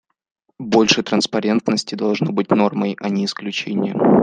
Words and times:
Больше 0.57 1.03
транспарентности 1.03 1.93
должно 1.93 2.31
быть 2.31 2.49
нормой, 2.49 2.97
а 2.99 3.09
не 3.09 3.25
исключением. 3.25 4.01